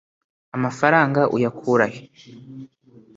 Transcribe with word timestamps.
amafaranga 0.55 1.21
uyakura 1.35 1.85
he 1.93 2.01